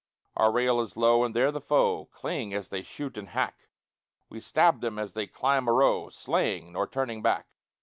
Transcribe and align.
Our 0.35 0.51
rail 0.51 0.81
is 0.81 0.97
low, 0.97 1.23
and 1.23 1.35
there 1.35 1.51
the 1.51 1.61
foe 1.61 2.05
Cling 2.05 2.55
as 2.55 2.69
they 2.69 2.81
shoot 2.81 3.19
and 3.19 3.29
hack. 3.29 3.67
We 4.29 4.39
stab 4.39 4.81
them 4.81 4.97
as 4.97 5.13
they 5.13 5.27
climb 5.27 5.67
a 5.67 5.73
row, 5.73 6.09
Slaying, 6.09 6.71
nor 6.73 6.87
turning 6.87 7.21
back. 7.21 7.45